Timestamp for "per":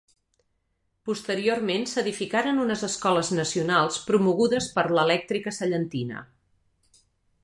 4.79-4.87